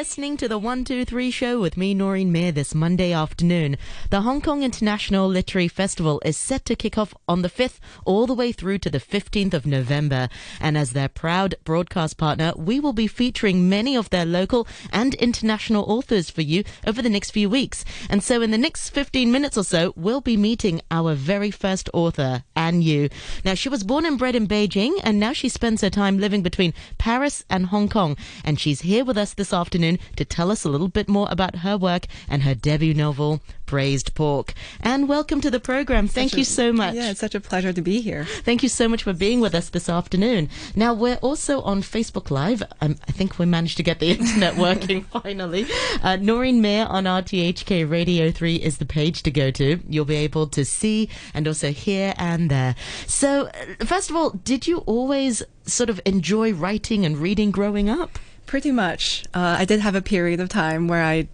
listening 0.00 0.34
to 0.34 0.48
the 0.48 0.56
123 0.56 1.30
show 1.30 1.60
with 1.60 1.76
me, 1.76 1.92
Noreen 1.92 2.32
Mir, 2.32 2.50
this 2.52 2.74
Monday 2.74 3.12
afternoon. 3.12 3.76
The 4.08 4.22
Hong 4.22 4.40
Kong 4.40 4.62
International 4.62 5.28
Literary 5.28 5.68
Festival 5.68 6.22
is 6.24 6.38
set 6.38 6.64
to 6.64 6.74
kick 6.74 6.96
off 6.96 7.12
on 7.28 7.42
the 7.42 7.50
5th 7.50 7.78
all 8.06 8.26
the 8.26 8.32
way 8.32 8.50
through 8.50 8.78
to 8.78 8.88
the 8.88 8.98
15th 8.98 9.52
of 9.52 9.66
November. 9.66 10.30
And 10.58 10.78
as 10.78 10.92
their 10.92 11.10
proud 11.10 11.54
broadcast 11.64 12.16
partner, 12.16 12.54
we 12.56 12.80
will 12.80 12.94
be 12.94 13.06
featuring 13.06 13.68
many 13.68 13.94
of 13.94 14.08
their 14.08 14.24
local 14.24 14.66
and 14.90 15.12
international 15.16 15.84
authors 15.84 16.30
for 16.30 16.40
you 16.40 16.64
over 16.86 17.02
the 17.02 17.10
next 17.10 17.32
few 17.32 17.50
weeks. 17.50 17.84
And 18.08 18.22
so 18.22 18.40
in 18.40 18.52
the 18.52 18.56
next 18.56 18.88
15 18.88 19.30
minutes 19.30 19.58
or 19.58 19.64
so, 19.64 19.92
we'll 19.96 20.22
be 20.22 20.38
meeting 20.38 20.80
our 20.90 21.12
very 21.12 21.50
first 21.50 21.90
author, 21.92 22.44
An 22.56 22.80
Yu. 22.80 23.10
Now, 23.44 23.52
she 23.52 23.68
was 23.68 23.84
born 23.84 24.06
and 24.06 24.18
bred 24.18 24.34
in 24.34 24.48
Beijing, 24.48 24.98
and 25.04 25.20
now 25.20 25.34
she 25.34 25.50
spends 25.50 25.82
her 25.82 25.90
time 25.90 26.18
living 26.18 26.40
between 26.40 26.72
Paris 26.96 27.44
and 27.50 27.66
Hong 27.66 27.90
Kong. 27.90 28.16
And 28.42 28.58
she's 28.58 28.80
here 28.80 29.04
with 29.04 29.18
us 29.18 29.34
this 29.34 29.52
afternoon 29.52 29.89
to 30.16 30.24
tell 30.24 30.50
us 30.50 30.64
a 30.64 30.68
little 30.68 30.88
bit 30.88 31.08
more 31.08 31.28
about 31.30 31.56
her 31.56 31.76
work 31.76 32.06
and 32.28 32.42
her 32.42 32.54
debut 32.54 32.94
novel, 32.94 33.40
Braised 33.66 34.14
Pork. 34.14 34.52
And 34.80 35.08
welcome 35.08 35.40
to 35.42 35.50
the 35.50 35.60
program. 35.60 36.08
Thank 36.08 36.30
Such 36.30 36.38
you 36.38 36.42
a- 36.42 36.44
so 36.46 36.72
much. 36.72 36.94
Yeah, 36.94 37.10
it's 37.10 37.20
such 37.20 37.34
a 37.34 37.40
pleasure 37.40 37.72
to 37.72 37.80
be 37.82 38.00
here. 38.00 38.24
Thank 38.42 38.62
you 38.62 38.68
so 38.68 38.88
much 38.88 39.04
for 39.04 39.12
being 39.12 39.40
with 39.40 39.54
us 39.54 39.68
this 39.70 39.88
afternoon. 39.88 40.48
Now, 40.74 40.92
we're 40.92 41.16
also 41.16 41.60
on 41.62 41.82
Facebook 41.82 42.30
Live. 42.30 42.62
Um, 42.80 42.96
I 43.08 43.12
think 43.12 43.38
we 43.38 43.46
managed 43.46 43.76
to 43.76 43.82
get 43.82 44.00
the 44.00 44.10
internet 44.18 44.56
working 44.56 45.02
finally. 45.12 45.66
Uh, 46.02 46.16
Noreen 46.16 46.60
Mir 46.60 46.86
on 46.86 47.04
RTHK 47.04 47.88
Radio 47.88 48.30
3 48.32 48.56
is 48.56 48.78
the 48.78 48.86
page 48.86 49.22
to 49.22 49.30
go 49.30 49.50
to. 49.52 49.78
You'll 49.88 50.04
be 50.04 50.16
able 50.16 50.46
to 50.48 50.64
see 50.64 51.08
and 51.32 51.46
also 51.46 51.70
hear 51.70 52.12
and 52.18 52.50
there. 52.50 52.74
So, 53.06 53.46
uh, 53.80 53.84
first 53.84 54.10
of 54.10 54.16
all, 54.16 54.30
did 54.30 54.66
you 54.66 54.78
always 54.78 55.42
sort 55.64 55.90
of 55.90 56.00
enjoy 56.04 56.52
writing 56.52 57.04
and 57.06 57.16
reading 57.18 57.52
growing 57.52 57.88
up? 57.88 58.18
Pretty 58.50 58.72
much. 58.72 59.22
Uh, 59.32 59.54
I 59.60 59.64
did 59.64 59.78
have 59.78 59.94
a 59.94 60.02
period 60.02 60.40
of 60.40 60.48
time 60.48 60.88
where 60.88 61.04
I 61.04 61.28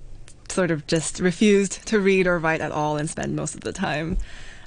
sort 0.51 0.71
of 0.71 0.87
just 0.87 1.19
refused 1.19 1.87
to 1.87 1.99
read 1.99 2.27
or 2.27 2.39
write 2.39 2.61
at 2.61 2.71
all 2.71 2.99
and 2.99 3.09
spend 3.09 3.35
most 3.35 3.55
of 3.55 3.63
the 3.63 3.73
time, 3.73 4.19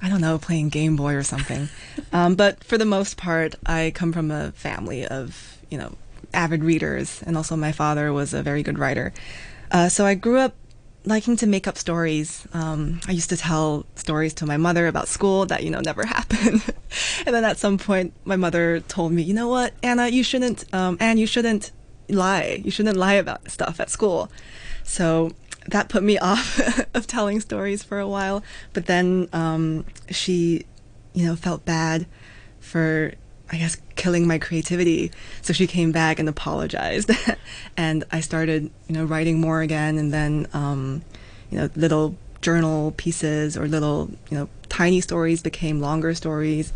I 0.01 0.09
don't 0.09 0.19
know, 0.19 0.39
playing 0.39 0.69
Game 0.69 0.95
Boy 0.95 1.13
or 1.13 1.21
something. 1.21 1.69
um, 2.11 2.33
but 2.33 2.63
for 2.63 2.79
the 2.79 2.85
most 2.85 3.17
part, 3.17 3.53
I 3.67 3.91
come 3.93 4.11
from 4.11 4.31
a 4.31 4.51
family 4.53 5.05
of, 5.05 5.59
you 5.69 5.77
know, 5.77 5.95
avid 6.33 6.63
readers, 6.63 7.21
and 7.23 7.37
also 7.37 7.55
my 7.55 7.71
father 7.71 8.11
was 8.11 8.33
a 8.33 8.41
very 8.41 8.63
good 8.63 8.79
writer. 8.79 9.13
Uh, 9.69 9.87
so 9.87 10.07
I 10.07 10.15
grew 10.15 10.39
up 10.39 10.55
liking 11.05 11.37
to 11.37 11.45
make 11.45 11.67
up 11.67 11.77
stories. 11.77 12.47
Um, 12.51 12.99
I 13.07 13.11
used 13.11 13.29
to 13.29 13.37
tell 13.37 13.85
stories 13.93 14.33
to 14.33 14.47
my 14.47 14.57
mother 14.57 14.87
about 14.87 15.07
school 15.07 15.45
that, 15.45 15.61
you 15.61 15.69
know, 15.69 15.81
never 15.81 16.03
happened. 16.17 16.63
and 17.27 17.35
then 17.35 17.45
at 17.45 17.59
some 17.59 17.77
point, 17.77 18.11
my 18.25 18.37
mother 18.37 18.79
told 18.79 19.11
me, 19.11 19.21
you 19.21 19.35
know 19.35 19.49
what, 19.49 19.75
Anna, 19.83 20.07
you 20.07 20.23
shouldn't, 20.23 20.65
um, 20.73 20.97
An, 20.99 21.19
you 21.19 21.27
shouldn't 21.27 21.73
lie. 22.09 22.61
You 22.63 22.71
shouldn't 22.71 22.97
lie 22.97 23.13
about 23.13 23.49
stuff 23.49 23.79
at 23.79 23.89
school. 23.89 24.31
So 24.83 25.31
that 25.67 25.89
put 25.89 26.03
me 26.03 26.17
off 26.19 26.59
of 26.93 27.07
telling 27.07 27.39
stories 27.39 27.83
for 27.83 27.99
a 27.99 28.07
while. 28.07 28.43
But 28.73 28.85
then 28.85 29.29
um, 29.33 29.85
she, 30.09 30.65
you 31.13 31.25
know, 31.25 31.35
felt 31.35 31.65
bad 31.65 32.05
for, 32.59 33.13
I 33.51 33.57
guess, 33.57 33.77
killing 33.95 34.27
my 34.27 34.37
creativity. 34.37 35.11
So 35.41 35.53
she 35.53 35.67
came 35.67 35.91
back 35.91 36.19
and 36.19 36.29
apologized. 36.29 37.11
and 37.77 38.03
I 38.11 38.19
started, 38.21 38.71
you 38.87 38.95
know, 38.95 39.05
writing 39.05 39.39
more 39.39 39.61
again. 39.61 39.97
And 39.97 40.13
then, 40.13 40.47
um, 40.53 41.03
you 41.49 41.57
know, 41.57 41.69
little 41.75 42.15
journal 42.41 42.93
pieces 42.95 43.57
or 43.57 43.67
little, 43.67 44.09
you 44.29 44.37
know, 44.37 44.49
tiny 44.69 45.01
stories 45.01 45.41
became 45.41 45.81
longer 45.81 46.13
stories, 46.13 46.71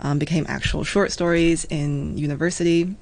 um, 0.00 0.18
became 0.18 0.46
actual 0.48 0.84
short 0.84 1.10
stories 1.10 1.64
in 1.64 2.16
university. 2.16 2.94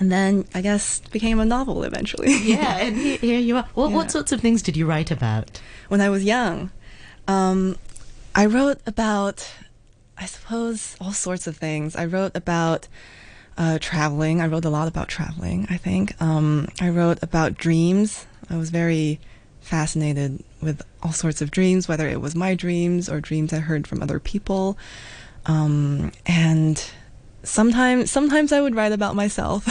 And 0.00 0.10
then 0.10 0.46
I 0.54 0.62
guess 0.62 1.00
became 1.12 1.38
a 1.40 1.44
novel 1.44 1.84
eventually. 1.84 2.32
Yeah, 2.42 2.78
and 2.78 2.96
here, 2.96 3.38
you 3.38 3.56
are. 3.58 3.68
What, 3.74 3.90
Yeah. 3.90 3.96
what 3.96 4.10
sorts 4.10 4.32
of 4.32 4.40
things 4.40 4.62
did 4.62 4.76
you 4.76 4.86
write 4.86 5.10
about? 5.10 5.60
when 5.88 6.00
I 6.00 6.08
was 6.08 6.24
young. 6.24 6.70
Um, 7.28 7.76
I 8.34 8.46
wrote 8.46 8.78
about, 8.86 9.52
I 10.16 10.24
suppose, 10.26 10.96
all 11.00 11.12
sorts 11.12 11.46
of 11.46 11.56
things. 11.56 11.96
I 11.96 12.04
wrote 12.06 12.34
about 12.36 12.86
uh, 13.58 13.78
traveling. 13.80 14.40
I 14.40 14.46
wrote 14.46 14.64
a 14.64 14.70
lot 14.70 14.88
about 14.88 15.08
traveling, 15.08 15.66
I 15.68 15.76
think. 15.76 16.14
Um, 16.22 16.68
I 16.80 16.88
wrote 16.88 17.18
about 17.22 17.54
dreams. 17.58 18.24
I 18.48 18.56
was 18.56 18.70
very 18.70 19.18
fascinated 19.60 20.42
with 20.62 20.80
all 21.02 21.12
sorts 21.12 21.42
of 21.42 21.50
dreams, 21.50 21.88
whether 21.88 22.08
it 22.08 22.20
was 22.20 22.34
my 22.34 22.54
dreams 22.54 23.08
or 23.08 23.20
dreams 23.20 23.52
I 23.52 23.58
heard 23.58 23.86
from 23.86 24.00
other 24.02 24.18
people. 24.20 24.78
Um, 25.46 26.12
and 26.26 26.82
sometimes 27.42 28.10
sometimes 28.10 28.52
I 28.52 28.60
would 28.60 28.74
write 28.74 28.92
about 28.92 29.14
myself, 29.14 29.66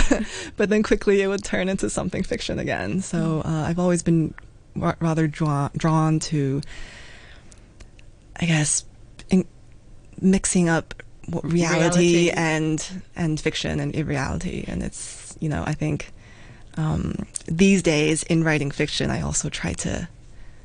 but 0.58 0.70
then 0.70 0.84
quickly 0.84 1.22
it 1.22 1.28
would 1.28 1.44
turn 1.44 1.70
into 1.70 1.90
something 1.90 2.24
fiction 2.24 2.60
again. 2.60 3.02
So 3.02 3.42
uh, 3.46 3.66
I've 3.68 3.80
always 3.80 4.04
been 4.04 4.34
ra- 4.76 4.96
rather 5.00 5.28
drawn 5.28 5.72
drawn 5.78 6.20
to, 6.20 6.62
I 8.40 8.46
guess, 8.46 8.86
in, 9.30 9.46
mixing 10.22 10.70
up 10.70 10.94
reality, 11.44 12.26
Reality. 12.26 12.30
and 12.32 13.04
and 13.16 13.40
fiction 13.40 13.80
and 13.80 13.94
irreality. 13.96 14.66
And 14.68 14.82
it's 14.84 15.38
you 15.40 15.50
know 15.50 15.64
I 15.66 15.74
think 15.74 16.12
um, 16.78 17.16
these 17.46 17.84
days 17.84 18.24
in 18.24 18.44
writing 18.44 18.72
fiction, 18.72 19.12
I 19.12 19.22
also 19.22 19.50
try 19.50 19.74
to 19.74 20.08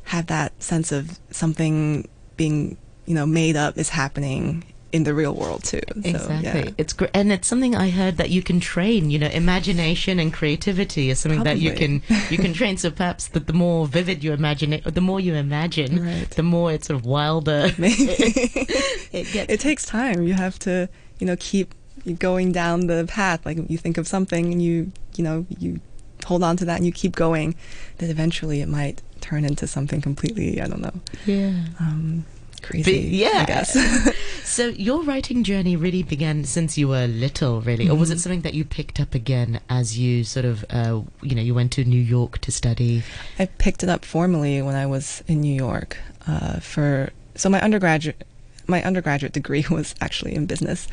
have 0.05 0.27
that 0.27 0.63
sense 0.63 0.93
of 0.93 1.19
something 1.31 2.09
being 2.37 2.77
you 3.07 3.15
know 3.15 3.27
made 3.27 3.57
up 3.57 3.79
is 3.79 3.89
happening 3.91 4.65
in 4.95 5.03
the 5.03 5.13
real 5.13 5.35
world 5.35 5.65
too. 5.65 5.81
So, 5.93 6.01
Exactly. 6.05 6.63
yeah. 6.67 6.71
It's 6.79 6.93
great. 6.93 7.11
And 7.15 7.33
it's 7.33 7.49
something 7.49 7.75
I 7.75 7.91
heard 7.91 8.17
that 8.19 8.31
you 8.31 8.43
can 8.43 8.61
train, 8.61 9.11
you 9.11 9.19
know, 9.19 9.27
imagination 9.27 10.21
and 10.21 10.33
creativity 10.33 11.11
is 11.11 11.19
something 11.19 11.43
that 11.43 11.59
you 11.59 11.73
can, 11.73 12.01
you 12.31 12.39
can 12.39 12.53
train. 12.55 12.77
So 12.77 12.93
perhaps 12.93 13.27
the, 13.29 13.41
the 13.41 13.53
more 13.53 13.89
vivid 13.89 14.23
you 14.23 14.33
imagine 14.33 14.73
it, 14.73 14.85
the 14.85 15.01
more 15.01 15.19
you 15.19 15.35
imagine, 15.35 15.93
Right. 16.05 16.31
the 16.31 16.45
more 16.45 16.73
it's 16.73 16.87
sort 16.87 17.01
of 17.01 17.07
wilder 17.07 17.73
it 17.79 19.33
gets. 19.33 19.53
it 19.53 19.61
takes 19.61 19.85
time. 19.85 20.23
You 20.23 20.35
have 20.35 20.59
to, 20.61 20.89
you 21.19 21.27
know, 21.27 21.37
keep 21.41 21.75
going 22.19 22.53
down 22.53 22.87
the 22.87 23.05
path. 23.09 23.45
Like 23.45 23.59
you 23.69 23.79
think 23.79 23.99
of 23.99 24.07
something 24.07 24.53
and 24.53 24.63
you, 24.63 24.93
you 25.17 25.25
know, 25.25 25.47
you 25.59 25.81
hold 26.25 26.43
on 26.45 26.57
to 26.59 26.65
that 26.67 26.77
and 26.77 26.87
you 26.87 26.93
keep 26.93 27.17
going. 27.17 27.55
That 27.99 28.11
eventually 28.11 28.61
it 28.61 28.69
might 28.69 29.03
turn 29.21 29.45
into 29.45 29.67
something 29.67 30.01
completely, 30.01 30.61
I 30.61 30.67
don't 30.69 30.83
know, 30.83 31.01
yeah. 31.27 31.65
um, 31.81 32.27
crazy. 32.65 32.99
Yeah. 33.13 33.43
I 33.43 33.45
guess. 33.45 33.77
So 34.45 34.69
your 34.69 35.03
writing 35.03 35.43
journey 35.43 35.75
really 35.75 36.03
began 36.05 36.45
since 36.45 36.77
you 36.79 36.87
were 36.89 37.07
little, 37.09 37.61
really, 37.63 37.89
or 37.89 37.95
was 37.97 38.11
Mm-hmm. 38.11 38.17
it 38.17 38.21
something 38.21 38.41
that 38.43 38.55
you 38.55 38.65
picked 38.65 39.01
up 39.01 39.15
again 39.15 39.59
as 39.69 39.99
you 39.99 40.23
sort 40.23 40.45
of, 40.45 40.65
uh, 40.71 41.01
you 41.23 41.35
know, 41.35 41.43
you 41.43 41.55
went 41.55 41.73
to 41.73 41.85
New 41.85 42.01
York 42.01 42.39
to 42.43 42.53
study? 42.53 43.03
I 43.39 43.47
picked 43.47 43.83
it 43.83 43.89
up 43.89 44.05
formally 44.05 44.61
when 44.63 44.77
I 44.77 44.87
was 44.87 45.25
in 45.27 45.41
New 45.41 45.55
York 45.55 45.97
uh, 46.29 46.61
for 46.61 47.11
so 47.35 47.49
my 47.49 47.61
undergraduate 47.61 48.23
my 48.69 48.83
undergraduate 48.85 49.33
degree 49.33 49.65
was 49.71 49.95
actually 50.01 50.35
in 50.37 50.47
business, 50.47 50.87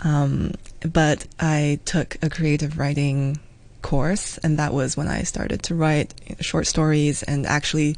um, 0.00 0.52
but 0.80 1.26
I 1.38 1.80
took 1.84 2.16
a 2.22 2.30
creative 2.30 2.78
writing 2.78 3.38
course, 3.82 4.38
and 4.38 4.58
that 4.58 4.72
was 4.72 4.96
when 4.96 5.08
I 5.08 5.24
started 5.24 5.62
to 5.64 5.74
write 5.74 6.14
short 6.40 6.66
stories 6.66 7.22
and 7.24 7.46
actually 7.46 7.96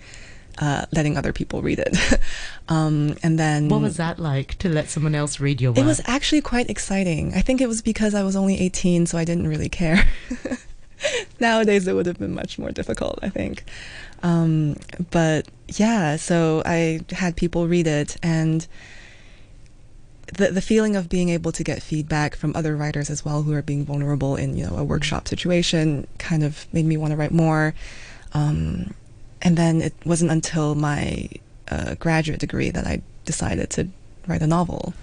uh, 0.59 0.87
letting 0.92 1.16
other 1.16 1.32
people 1.32 1.62
read 1.62 1.78
it. 1.78 1.97
um, 2.69 3.16
and 3.22 3.38
then 3.38 3.69
What 3.69 3.81
was 3.81 3.97
that 3.97 4.19
like 4.19 4.56
to 4.59 4.69
let 4.69 4.88
someone 4.88 5.15
else 5.15 5.41
read 5.41 5.60
your 5.60 5.72
work? 5.72 5.78
it 5.78 5.84
was 5.84 6.00
actually 6.06 6.41
quite 6.41 6.70
exciting. 6.70 7.34
I 7.34 7.41
think 7.41 7.60
it 7.60 7.69
was 7.69 7.82
because 7.82 8.15
I 8.15 8.22
was 8.22 8.37
only 8.37 8.59
18, 8.60 9.06
so 9.06 9.19
I 9.19 9.25
didn't 9.25 9.48
really 9.48 9.69
care. 9.69 10.04
Nowadays, 11.41 11.87
it 11.87 11.94
would 11.94 12.06
have 12.06 12.19
been 12.19 12.34
much 12.34 12.59
more 12.59 12.70
difficult, 12.70 13.19
I 13.22 13.28
think. 13.28 13.64
Um, 14.22 14.76
but 15.10 15.48
yeah, 15.69 16.16
so 16.16 16.62
I 16.64 17.00
had 17.10 17.37
people 17.37 17.69
read 17.69 17.87
it, 17.87 18.16
and 18.22 18.66
the 20.38 20.50
the 20.50 20.62
feeling 20.62 20.96
of 20.96 21.08
being 21.11 21.28
able 21.28 21.52
to 21.52 21.62
get 21.62 21.82
feedback 21.82 22.34
from 22.34 22.56
other 22.56 22.75
writers 22.76 23.11
as 23.11 23.25
well 23.25 23.43
who 23.43 23.52
are 23.52 23.61
being 23.61 23.84
vulnerable 23.84 24.37
in 24.37 24.56
you 24.56 24.67
know 24.67 24.76
a 24.76 24.84
workshop 24.84 25.28
situation 25.28 26.06
kind 26.19 26.43
of 26.43 26.67
made 26.73 26.87
me 26.87 26.96
want 26.96 27.11
to 27.11 27.17
write 27.17 27.32
more. 27.32 27.75
Um, 28.32 28.94
and 29.44 29.56
then 29.56 29.82
it 29.82 29.94
wasn't 30.05 30.31
until 30.31 30.75
my 30.75 31.29
uh, 31.70 31.94
graduate 31.94 32.41
degree 32.41 32.70
that 32.70 32.87
I 32.87 33.02
decided 33.25 33.70
to 33.70 33.88
write 34.26 34.43
a 34.43 34.46
novel. 34.46 34.94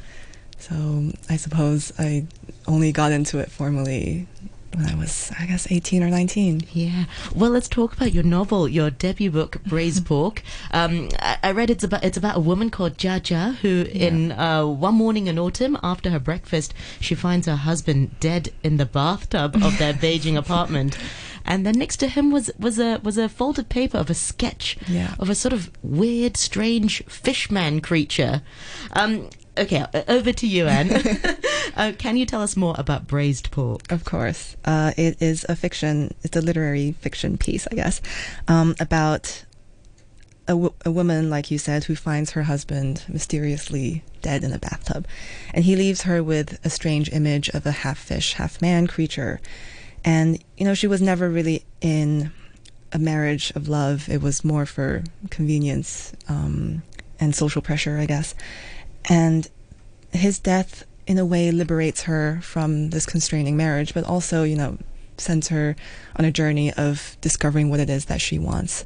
So 0.57 1.11
I 1.29 1.37
suppose 1.37 1.91
I 1.97 2.25
only 2.67 2.91
got 2.91 3.11
into 3.11 3.39
it 3.39 3.49
formally 3.51 4.27
when 4.73 4.85
I 4.85 4.95
was, 4.95 5.31
I 5.37 5.45
guess, 5.45 5.69
18 5.69 6.03
or 6.03 6.09
19. 6.09 6.63
Yeah. 6.71 7.05
Well, 7.35 7.51
let's 7.51 7.67
talk 7.67 7.93
about 7.93 8.13
your 8.13 8.23
novel, 8.23 8.69
your 8.69 8.89
debut 8.89 9.31
book, 9.31 9.63
Braised 9.65 10.05
Pork. 10.05 10.41
Um, 10.73 11.09
I, 11.19 11.37
I 11.43 11.51
read 11.51 11.69
it's 11.69 11.83
about 11.83 12.03
it's 12.03 12.17
about 12.17 12.37
a 12.37 12.39
woman 12.39 12.69
called 12.69 12.97
Jia 12.97 13.19
Jia 13.19 13.55
who, 13.55 13.81
in 13.91 14.31
uh, 14.31 14.65
one 14.65 14.95
morning 14.95 15.27
in 15.27 15.37
autumn, 15.37 15.77
after 15.83 16.11
her 16.11 16.19
breakfast, 16.19 16.73
she 17.01 17.13
finds 17.13 17.45
her 17.45 17.57
husband 17.57 18.17
dead 18.21 18.53
in 18.63 18.77
the 18.77 18.85
bathtub 18.85 19.57
of 19.61 19.77
their 19.77 19.93
Beijing 20.05 20.37
apartment. 20.37 20.97
And 21.45 21.65
then 21.65 21.75
next 21.77 21.97
to 21.97 22.07
him 22.07 22.31
was, 22.31 22.51
was 22.59 22.79
a 22.79 22.99
was 23.03 23.17
a 23.17 23.27
folded 23.29 23.69
paper 23.69 23.97
of 23.97 24.09
a 24.09 24.13
sketch 24.13 24.77
Yeah. 24.87 25.15
of 25.19 25.29
a 25.29 25.35
sort 25.35 25.53
of 25.53 25.71
weird, 25.81 26.37
strange 26.37 27.03
fishman 27.05 27.81
creature. 27.81 28.41
Um, 28.93 29.29
okay, 29.57 29.85
over 30.07 30.31
to 30.31 30.47
you, 30.47 30.67
An. 30.67 30.91
uh, 31.75 31.91
can 31.97 32.17
you 32.17 32.25
tell 32.25 32.41
us 32.41 32.55
more 32.55 32.75
about 32.77 33.07
Braised 33.07 33.51
Pork? 33.51 33.91
Of 33.91 34.05
course. 34.05 34.55
Uh, 34.65 34.91
it 34.97 35.21
is 35.21 35.45
a 35.49 35.55
fiction, 35.55 36.13
it's 36.23 36.37
a 36.37 36.41
literary 36.41 36.93
fiction 36.93 37.37
piece, 37.37 37.67
I 37.71 37.75
guess, 37.75 38.01
um, 38.47 38.75
about 38.79 39.43
a, 40.47 40.53
w- 40.53 40.73
a 40.85 40.91
woman, 40.91 41.29
like 41.29 41.51
you 41.51 41.57
said, 41.57 41.85
who 41.85 41.95
finds 41.95 42.31
her 42.31 42.43
husband 42.43 43.03
mysteriously 43.07 44.03
dead 44.21 44.43
in 44.43 44.53
a 44.53 44.59
bathtub. 44.59 45.07
And 45.53 45.63
he 45.65 45.75
leaves 45.75 46.03
her 46.03 46.23
with 46.23 46.59
a 46.65 46.69
strange 46.69 47.09
image 47.11 47.49
of 47.49 47.65
a 47.65 47.71
half 47.71 47.97
fish, 47.97 48.33
half 48.33 48.61
man 48.61 48.87
creature. 48.87 49.39
And, 50.03 50.43
you 50.57 50.65
know, 50.65 50.73
she 50.73 50.87
was 50.87 51.01
never 51.01 51.29
really 51.29 51.63
in 51.79 52.31
a 52.91 52.99
marriage 52.99 53.51
of 53.55 53.67
love. 53.67 54.09
It 54.09 54.21
was 54.21 54.43
more 54.43 54.65
for 54.65 55.03
convenience 55.29 56.13
um, 56.27 56.83
and 57.19 57.35
social 57.35 57.61
pressure, 57.61 57.97
I 57.97 58.05
guess. 58.05 58.35
And 59.05 59.47
his 60.11 60.39
death, 60.39 60.83
in 61.07 61.17
a 61.17 61.25
way, 61.25 61.51
liberates 61.51 62.03
her 62.03 62.39
from 62.41 62.89
this 62.89 63.05
constraining 63.05 63.55
marriage, 63.55 63.93
but 63.93 64.03
also, 64.03 64.43
you 64.43 64.55
know, 64.55 64.77
sends 65.17 65.49
her 65.49 65.75
on 66.15 66.25
a 66.25 66.31
journey 66.31 66.73
of 66.73 67.15
discovering 67.21 67.69
what 67.69 67.79
it 67.79 67.89
is 67.89 68.05
that 68.05 68.21
she 68.21 68.39
wants. 68.39 68.83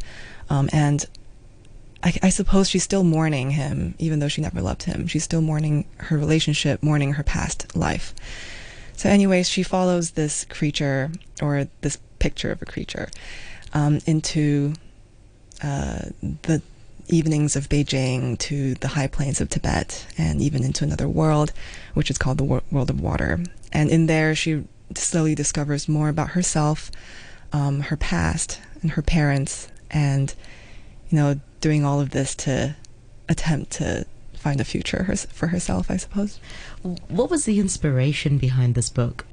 Um, 0.50 0.70
and 0.72 1.06
I, 2.04 2.14
I, 2.22 2.30
suppose 2.30 2.70
she's 2.70 2.84
still 2.84 3.04
mourning 3.04 3.52
him, 3.52 3.96
even 3.98 4.20
though 4.20 4.28
she 4.28 4.42
never 4.42 4.62
loved 4.62 4.84
him. 4.84 5.08
She's 5.08 5.24
still 5.24 5.42
mourning 5.42 5.88
her 5.98 6.18
relationship, 6.18 6.84
mourning 6.84 7.14
her 7.14 7.24
past 7.24 7.76
life. 7.76 8.14
So, 8.96 9.10
anyways, 9.10 9.50
she 9.50 9.64
follows 9.64 10.12
this 10.12 10.46
creature 10.46 11.12
or 11.42 11.68
this 11.82 11.98
picture 12.20 12.52
of 12.52 12.62
a 12.62 12.66
creature 12.66 13.10
um, 13.74 14.00
into 14.06 14.74
uh, 15.62 16.06
the 16.44 16.62
evenings 17.08 17.56
of 17.56 17.70
Beijing 17.70 18.38
to 18.40 18.74
the 18.76 18.90
high 18.90 19.08
plains 19.08 19.42
of 19.42 19.50
Tibet 19.50 20.08
and 20.18 20.42
even 20.42 20.64
into 20.64 20.84
another 20.84 21.08
world, 21.08 21.52
which 21.94 22.10
is 22.10 22.18
called 22.18 22.38
the 22.38 22.44
wor- 22.44 22.64
world 22.72 22.90
of 22.90 23.00
water. 23.00 23.44
And 23.72 23.90
in 23.90 24.08
there, 24.08 24.34
she 24.34 24.64
slowly 24.96 25.36
discovers 25.36 25.88
more 25.88 26.10
about 26.10 26.30
herself, 26.30 26.90
um, 27.52 27.82
her 27.82 27.98
past, 27.98 28.60
and 28.82 28.92
her 28.92 29.02
parents, 29.02 29.68
and 29.92 30.34
you 31.10 31.18
know, 31.18 31.40
doing 31.62 31.84
all 31.84 32.00
of 32.00 32.12
this 32.12 32.34
to 32.36 32.76
attempt 33.28 33.72
to 33.74 34.06
find 34.46 34.62
a 34.62 34.64
future 34.64 35.04
for 35.34 35.48
herself, 35.48 35.90
I 35.90 35.98
suppose. 35.98 36.40
What 36.84 37.32
was 37.32 37.46
the 37.46 37.60
inspiration 37.60 38.38
behind 38.38 38.76
this 38.76 38.92
book? 38.92 39.26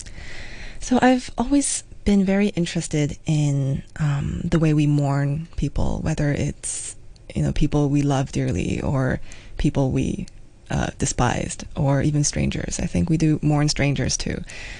So 0.80 0.98
I've 1.02 1.30
always 1.36 1.84
been 2.04 2.24
very 2.24 2.48
interested 2.60 3.18
in 3.26 3.82
um, 4.00 4.40
the 4.42 4.58
way 4.58 4.72
we 4.72 4.86
mourn 4.86 5.48
people, 5.56 6.00
whether 6.02 6.32
it's 6.32 6.96
you 7.34 7.42
know 7.42 7.52
people 7.52 7.90
we 7.90 8.00
love 8.00 8.32
dearly 8.32 8.80
or 8.80 9.20
people 9.58 9.90
we 9.90 10.26
uh, 10.70 10.88
despised 10.98 11.64
or 11.76 12.00
even 12.00 12.24
strangers. 12.24 12.80
I 12.80 12.86
think 12.86 13.10
we 13.10 13.18
do 13.18 13.38
mourn 13.42 13.68
strangers 13.68 14.16
too. 14.16 14.38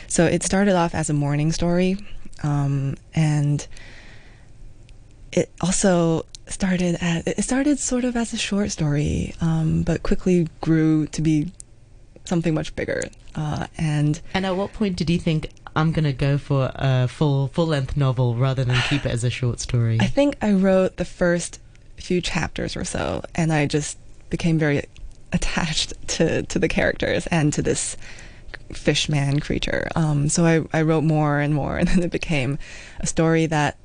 So 0.08 0.25
it 0.25 0.43
started 0.43 0.76
off 0.76 0.94
as 0.94 1.11
a 1.11 1.14
mourning 1.25 1.52
story, 1.52 1.99
um, 2.43 2.96
and 3.14 3.67
it 5.31 5.50
also 5.61 6.25
started 6.52 6.96
at 7.00 7.26
it 7.26 7.43
started 7.43 7.78
sort 7.78 8.04
of 8.04 8.16
as 8.16 8.32
a 8.32 8.37
short 8.37 8.70
story, 8.70 9.34
um, 9.40 9.82
but 9.82 10.02
quickly 10.02 10.49
grew 10.60 11.06
to 11.08 11.22
be 11.22 11.50
something 12.25 12.54
much 12.54 12.75
bigger. 12.76 13.02
Uh, 13.34 13.66
and 13.78 14.20
and 14.34 14.46
at 14.46 14.56
what 14.56 14.72
point 14.72 14.96
did 14.96 15.10
you 15.10 15.19
think 15.19 15.49
I'm 15.75 15.93
gonna 15.93 16.12
go 16.12 16.38
for 16.38 16.70
a 16.75 17.08
full 17.08 17.49
full 17.49 17.66
length 17.66 17.96
novel 17.96 18.34
rather 18.37 18.64
than 18.64 18.81
keep 18.88 19.06
it 19.06 19.12
as 19.12 19.25
a 19.25 19.31
short 19.31 19.60
story? 19.60 19.99
I 20.00 20.06
think 20.06 20.37
I 20.43 20.52
wrote 20.52 20.96
the 20.96 21.04
first 21.04 21.58
few 21.96 22.20
chapters 22.20 22.76
or 22.76 22.84
so, 22.84 23.22
and 23.34 23.52
I 23.52 23.66
just 23.66 23.99
became 24.31 24.58
very 24.58 24.84
attached 25.32 25.94
to 26.08 26.43
to 26.43 26.58
the 26.58 26.69
characters 26.69 27.26
and 27.28 27.52
to 27.54 27.62
this 27.62 27.96
fishman 28.72 29.40
creature. 29.40 29.88
Um, 29.94 30.28
so 30.28 30.44
I, 30.44 30.78
I 30.78 30.82
wrote 30.82 31.04
more 31.04 31.40
and 31.40 31.54
more, 31.54 31.76
and 31.78 31.88
then 31.88 32.02
it 32.02 32.10
became 32.10 32.58
a 33.00 33.06
story 33.06 33.46
that 33.46 33.76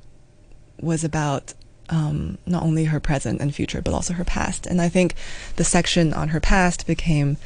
was 0.80 1.04
about 1.04 1.54
um, 1.90 2.38
not 2.46 2.62
only 2.62 2.84
her 2.84 3.00
present 3.00 3.40
and 3.40 3.54
future, 3.54 3.82
but 3.82 3.94
also 3.94 4.14
her 4.14 4.24
past. 4.24 4.66
And 4.66 4.80
I 4.80 4.88
think 4.88 5.14
the 5.56 5.64
section 5.64 6.12
on 6.12 6.28
her 6.28 6.40
past 6.40 6.86
became 6.86 7.36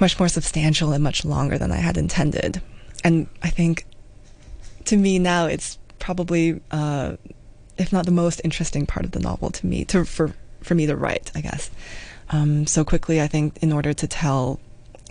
much 0.00 0.18
more 0.18 0.28
substantial 0.28 0.92
and 0.92 1.02
much 1.02 1.24
longer 1.24 1.58
than 1.58 1.70
I 1.70 1.76
had 1.76 1.96
intended. 1.96 2.60
And 3.02 3.28
I 3.42 3.50
think 3.50 3.86
to 4.86 4.96
me 4.96 5.18
now 5.18 5.46
it's 5.46 5.78
probably, 5.98 6.60
uh, 6.70 7.16
if 7.78 7.92
not 7.92 8.06
the 8.06 8.10
most 8.10 8.40
interesting 8.44 8.86
part 8.86 9.04
of 9.04 9.12
the 9.12 9.20
novel 9.20 9.50
to 9.50 9.66
me, 9.66 9.84
to 9.86 10.04
for 10.04 10.34
for 10.62 10.74
me 10.74 10.86
to 10.86 10.96
write, 10.96 11.30
I 11.34 11.40
guess. 11.42 11.70
Um, 12.30 12.66
so 12.66 12.84
quickly, 12.84 13.20
I 13.20 13.26
think 13.26 13.58
in 13.62 13.72
order 13.72 13.92
to 13.92 14.06
tell 14.06 14.58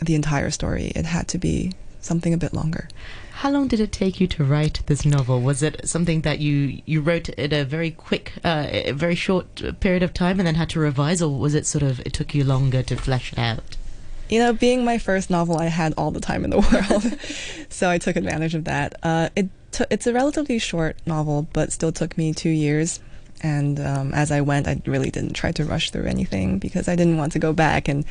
the 0.02 0.16
entire 0.16 0.50
story, 0.50 0.92
it 0.96 1.06
had 1.06 1.28
to 1.30 1.38
be 1.38 1.74
something 2.02 2.34
a 2.34 2.38
bit 2.38 2.54
longer. 2.54 2.90
How 3.44 3.52
long 3.52 3.68
did 3.68 3.82
it 3.82 3.92
take 3.92 4.22
you 4.22 4.28
to 4.28 4.44
write 4.46 4.84
this 4.86 5.06
novel? 5.06 5.42
Was 5.42 5.62
it 5.62 5.86
something 5.86 6.22
that 6.22 6.40
you, 6.40 6.82
you 6.86 7.02
wrote 7.02 7.28
in 7.28 7.52
a 7.52 7.66
very 7.66 7.92
quick, 7.92 8.32
uh, 8.42 8.68
a 8.70 8.94
very 8.94 9.16
short 9.16 9.62
period 9.82 10.02
of 10.02 10.14
time 10.14 10.40
and 10.40 10.48
then 10.48 10.56
had 10.56 10.70
to 10.70 10.80
revise, 10.80 11.22
or 11.22 11.38
was 11.38 11.54
it 11.54 11.66
sort 11.66 11.84
of, 11.84 12.00
it 12.06 12.14
took 12.14 12.34
you 12.34 12.46
longer 12.46 12.82
to 12.84 12.96
flesh 12.96 13.34
it 13.34 13.38
out? 13.38 13.76
You 14.30 14.40
know, 14.40 14.54
being 14.54 14.86
my 14.86 14.98
first 14.98 15.30
novel, 15.30 15.58
I 15.58 15.66
had 15.66 15.94
all 15.98 16.10
the 16.10 16.22
time 16.22 16.46
in 16.46 16.52
the 16.52 16.60
world, 16.72 17.20
so 17.70 17.90
I 17.90 17.98
took 17.98 18.16
advantage 18.16 18.56
of 18.56 18.64
that. 18.64 18.96
Uh, 19.04 19.28
it 19.36 19.50
t- 19.74 19.84
it's 19.92 20.08
a 20.08 20.14
relatively 20.14 20.58
short 20.58 20.96
novel, 21.06 21.46
but 21.52 21.74
still 21.74 21.92
took 21.92 22.18
me 22.18 22.34
two 22.34 22.48
years. 22.48 23.02
And 23.42 23.78
um, 23.78 24.14
as 24.14 24.32
I 24.32 24.40
went, 24.40 24.70
I 24.70 24.82
really 24.86 25.12
didn't 25.12 25.34
try 25.34 25.52
to 25.52 25.66
rush 25.66 25.92
through 25.92 26.06
anything 26.06 26.60
because 26.60 26.88
I 26.88 26.96
didn't 26.96 27.18
want 27.18 27.34
to 27.34 27.40
go 27.40 27.52
back 27.52 27.90
and 27.90 28.06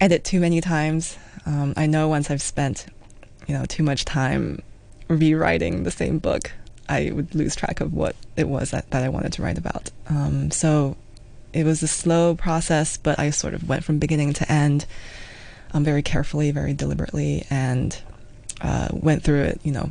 edit 0.00 0.22
too 0.22 0.38
many 0.38 0.60
times. 0.60 1.18
Um, 1.46 1.74
I 1.76 1.86
know 1.86 2.06
once 2.06 2.30
I've 2.30 2.42
spent 2.42 2.86
you 3.46 3.54
know, 3.54 3.64
too 3.64 3.82
much 3.82 4.04
time 4.04 4.62
rewriting 5.08 5.84
the 5.84 5.90
same 5.90 6.18
book, 6.18 6.52
I 6.88 7.10
would 7.12 7.34
lose 7.34 7.56
track 7.56 7.80
of 7.80 7.92
what 7.92 8.16
it 8.36 8.48
was 8.48 8.70
that, 8.70 8.90
that 8.90 9.02
I 9.02 9.08
wanted 9.08 9.32
to 9.34 9.42
write 9.42 9.58
about. 9.58 9.90
Um, 10.08 10.50
so 10.50 10.96
it 11.52 11.64
was 11.64 11.82
a 11.82 11.88
slow 11.88 12.34
process, 12.34 12.96
but 12.96 13.18
I 13.18 13.30
sort 13.30 13.54
of 13.54 13.68
went 13.68 13.84
from 13.84 13.98
beginning 13.98 14.32
to 14.34 14.52
end 14.52 14.86
um, 15.72 15.84
very 15.84 16.02
carefully, 16.02 16.50
very 16.50 16.74
deliberately, 16.74 17.44
and 17.50 18.00
uh, 18.60 18.88
went 18.92 19.22
through 19.22 19.42
it, 19.42 19.60
you 19.62 19.72
know, 19.72 19.90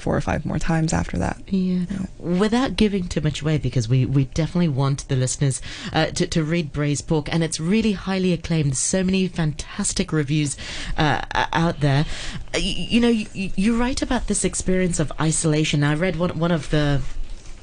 four 0.00 0.16
or 0.16 0.20
five 0.20 0.44
more 0.44 0.58
times 0.58 0.92
after 0.92 1.18
that. 1.18 1.40
Yeah. 1.48 1.86
yeah. 1.90 2.06
Without 2.18 2.76
giving 2.76 3.08
too 3.08 3.20
much 3.20 3.42
away, 3.42 3.58
because 3.58 3.88
we, 3.88 4.06
we 4.06 4.24
definitely 4.26 4.68
want 4.68 5.08
the 5.08 5.16
listeners 5.16 5.60
uh, 5.92 6.06
to, 6.06 6.26
to 6.26 6.42
read 6.42 6.72
Braised 6.72 7.06
Pork, 7.06 7.32
and 7.32 7.42
it's 7.44 7.60
really 7.60 7.92
highly 7.92 8.32
acclaimed. 8.32 8.76
So 8.76 9.02
many 9.02 9.28
fantastic 9.28 10.12
reviews 10.12 10.56
uh, 10.96 11.22
out 11.34 11.80
there. 11.80 12.06
Uh, 12.54 12.58
you, 12.58 12.86
you 12.88 13.00
know, 13.00 13.08
you, 13.08 13.26
you, 13.34 13.80
write 13.80 14.02
about 14.02 14.26
this 14.26 14.44
experience 14.44 15.00
of 15.00 15.12
isolation. 15.20 15.84
I 15.84 15.94
read 15.94 16.16
one, 16.16 16.38
one 16.38 16.52
of 16.52 16.70
the 16.70 17.00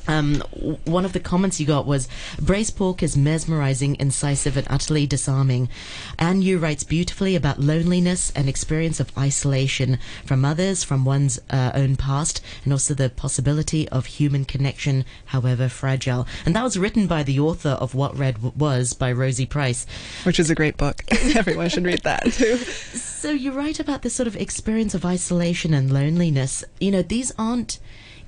um, 0.07 0.41
one 0.85 1.05
of 1.05 1.13
the 1.13 1.19
comments 1.19 1.59
you 1.59 1.65
got 1.65 1.85
was 1.85 2.07
braised 2.39 2.75
pork 2.75 3.03
is 3.03 3.17
mesmerizing, 3.17 3.95
incisive, 3.99 4.57
and 4.57 4.67
utterly 4.69 5.05
disarming. 5.05 5.69
An 6.17 6.41
Yu 6.41 6.57
writes 6.57 6.83
beautifully 6.83 7.35
about 7.35 7.59
loneliness 7.59 8.31
and 8.35 8.47
experience 8.47 8.99
of 8.99 9.15
isolation 9.17 9.99
from 10.25 10.45
others, 10.45 10.83
from 10.83 11.05
one's 11.05 11.39
uh, 11.49 11.71
own 11.73 11.95
past, 11.95 12.41
and 12.63 12.73
also 12.73 12.93
the 12.93 13.09
possibility 13.09 13.87
of 13.89 14.05
human 14.05 14.45
connection, 14.45 15.05
however 15.25 15.69
fragile. 15.69 16.27
And 16.45 16.55
that 16.55 16.63
was 16.63 16.77
written 16.77 17.07
by 17.07 17.23
the 17.23 17.39
author 17.39 17.69
of 17.69 17.95
What 17.95 18.17
Red 18.17 18.57
Was 18.57 18.93
by 18.93 19.11
Rosie 19.11 19.45
Price, 19.45 19.85
which 20.23 20.39
is 20.39 20.49
a 20.49 20.55
great 20.55 20.77
book. 20.77 21.03
Everyone 21.35 21.69
should 21.69 21.85
read 21.85 22.03
that 22.03 22.23
too. 22.33 22.57
So 22.57 23.31
you 23.31 23.51
write 23.51 23.79
about 23.79 24.03
this 24.03 24.13
sort 24.13 24.27
of 24.27 24.35
experience 24.35 24.93
of 24.93 25.05
isolation 25.05 25.73
and 25.73 25.91
loneliness. 25.91 26.63
You 26.79 26.91
know, 26.91 27.01
these 27.01 27.31
aren't 27.37 27.79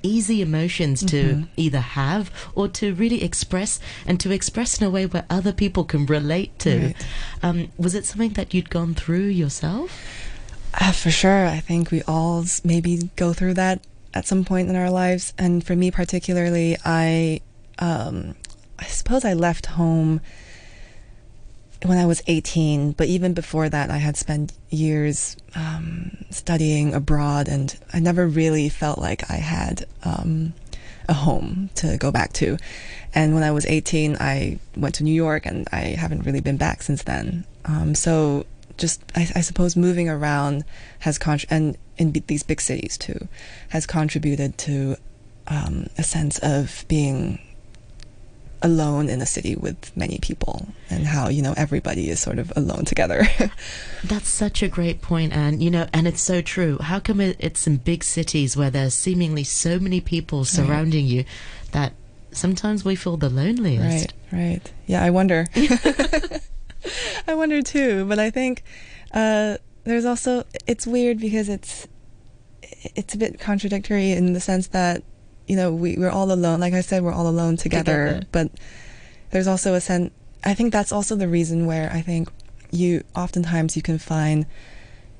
easy 0.02 0.42
emotions 0.42 1.04
to 1.06 1.22
mm-hmm. 1.22 1.44
either 1.56 1.80
have 1.80 2.30
or 2.54 2.68
to 2.68 2.94
really 2.94 3.22
express 3.22 3.80
and 4.06 4.18
to 4.20 4.30
express 4.30 4.80
in 4.80 4.86
a 4.86 4.90
way 4.90 5.06
where 5.06 5.24
other 5.30 5.52
people 5.52 5.84
can 5.84 6.06
relate 6.06 6.58
to. 6.60 6.78
Right. 6.78 7.06
Um, 7.42 7.68
was 7.76 7.94
it 7.94 8.04
something 8.04 8.32
that 8.34 8.54
you'd 8.54 8.70
gone 8.70 8.94
through 8.94 9.26
yourself? 9.26 9.98
Uh, 10.74 10.92
for 10.92 11.10
sure. 11.10 11.46
I 11.46 11.60
think 11.60 11.90
we 11.90 12.02
all 12.02 12.44
maybe 12.64 13.10
go 13.16 13.32
through 13.32 13.54
that 13.54 13.84
at 14.14 14.26
some 14.26 14.44
point 14.44 14.68
in 14.68 14.76
our 14.76 14.90
lives. 14.90 15.32
And 15.38 15.64
for 15.64 15.76
me, 15.76 15.90
particularly, 15.90 16.76
I, 16.84 17.40
um, 17.78 18.34
I 18.78 18.84
suppose 18.84 19.24
I 19.24 19.34
left 19.34 19.66
home 19.66 20.20
when 21.84 21.98
I 21.98 22.06
was 22.06 22.22
18, 22.26 22.92
but 22.92 23.08
even 23.08 23.32
before 23.32 23.68
that, 23.68 23.90
I 23.90 23.96
had 23.96 24.16
spent 24.16 24.52
years 24.68 25.36
um, 25.54 26.24
studying 26.30 26.94
abroad, 26.94 27.48
and 27.48 27.76
I 27.92 28.00
never 28.00 28.26
really 28.26 28.68
felt 28.68 28.98
like 28.98 29.30
I 29.30 29.36
had 29.36 29.86
um, 30.04 30.52
a 31.08 31.14
home 31.14 31.70
to 31.76 31.96
go 31.96 32.10
back 32.10 32.32
to. 32.34 32.58
And 33.14 33.34
when 33.34 33.42
I 33.42 33.50
was 33.50 33.66
18, 33.66 34.16
I 34.20 34.58
went 34.76 34.94
to 34.96 35.04
New 35.04 35.14
York, 35.14 35.46
and 35.46 35.66
I 35.72 35.96
haven't 35.98 36.26
really 36.26 36.40
been 36.40 36.58
back 36.58 36.82
since 36.82 37.02
then. 37.02 37.44
Um, 37.64 37.94
so, 37.94 38.46
just 38.76 39.02
I, 39.14 39.28
I, 39.34 39.40
suppose 39.42 39.76
moving 39.76 40.08
around 40.08 40.64
has 41.00 41.18
con- 41.18 41.40
and 41.50 41.76
in 41.98 42.12
b- 42.12 42.24
these 42.26 42.42
big 42.42 42.62
cities 42.62 42.96
too 42.96 43.28
has 43.68 43.84
contributed 43.84 44.56
to 44.56 44.96
um, 45.48 45.90
a 45.98 46.02
sense 46.02 46.38
of 46.38 46.86
being 46.88 47.38
alone 48.62 49.08
in 49.08 49.20
a 49.20 49.26
city 49.26 49.56
with 49.56 49.96
many 49.96 50.18
people 50.18 50.68
and 50.88 51.06
how 51.06 51.28
you 51.28 51.42
know 51.42 51.54
everybody 51.56 52.10
is 52.10 52.20
sort 52.20 52.38
of 52.38 52.52
alone 52.56 52.84
together. 52.84 53.26
That's 54.04 54.28
such 54.28 54.62
a 54.62 54.68
great 54.68 55.02
point 55.02 55.32
and 55.32 55.62
you 55.62 55.70
know 55.70 55.86
and 55.92 56.06
it's 56.06 56.20
so 56.20 56.40
true. 56.40 56.78
How 56.78 57.00
come 57.00 57.20
it's 57.20 57.66
in 57.66 57.78
big 57.78 58.04
cities 58.04 58.56
where 58.56 58.70
there's 58.70 58.94
seemingly 58.94 59.44
so 59.44 59.78
many 59.78 60.00
people 60.00 60.44
surrounding 60.44 61.04
right. 61.04 61.12
you 61.12 61.24
that 61.72 61.92
sometimes 62.32 62.84
we 62.84 62.96
feel 62.96 63.16
the 63.16 63.30
loneliest? 63.30 64.12
Right 64.32 64.40
right. 64.40 64.72
Yeah 64.86 65.02
i 65.02 65.10
wonder. 65.10 65.46
I 67.28 67.34
wonder 67.34 67.60
too 67.60 68.06
but 68.06 68.18
i 68.18 68.30
think 68.30 68.62
uh, 69.12 69.58
there's 69.84 70.04
also 70.04 70.44
it's 70.66 70.86
weird 70.86 71.18
because 71.18 71.48
it's 71.48 71.86
it's 72.94 73.14
a 73.14 73.18
bit 73.18 73.38
contradictory 73.40 74.12
in 74.12 74.32
the 74.32 74.40
sense 74.40 74.68
that 74.68 75.02
you 75.50 75.56
know, 75.56 75.72
we, 75.72 75.96
we're 75.96 76.10
all 76.10 76.30
alone. 76.30 76.60
Like 76.60 76.74
I 76.74 76.80
said, 76.80 77.02
we're 77.02 77.12
all 77.12 77.26
alone 77.26 77.56
together. 77.56 78.06
together. 78.06 78.26
But 78.30 78.52
there's 79.32 79.48
also 79.48 79.74
a 79.74 79.80
sense, 79.80 80.12
I 80.44 80.54
think 80.54 80.72
that's 80.72 80.92
also 80.92 81.16
the 81.16 81.26
reason 81.26 81.66
where 81.66 81.90
I 81.92 82.02
think 82.02 82.28
you, 82.70 83.02
oftentimes 83.16 83.74
you 83.74 83.82
can 83.82 83.98
find 83.98 84.46